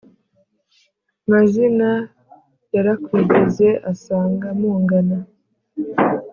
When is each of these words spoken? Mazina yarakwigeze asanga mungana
Mazina 1.31 1.89
yarakwigeze 2.75 3.67
asanga 3.91 4.47
mungana 4.59 5.17